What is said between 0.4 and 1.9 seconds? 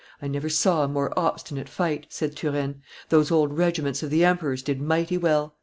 saw a more obstinate